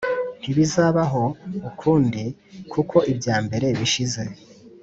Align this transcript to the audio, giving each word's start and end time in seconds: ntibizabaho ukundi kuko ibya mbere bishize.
ntibizabaho 0.39 1.23
ukundi 1.69 2.23
kuko 2.73 2.97
ibya 3.11 3.35
mbere 3.45 3.67
bishize. 3.79 4.23